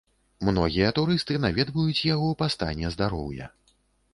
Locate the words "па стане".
2.41-2.85